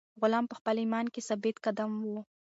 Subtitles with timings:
[0.21, 2.13] غلام په خپل ایمان کې ثابت قدم و.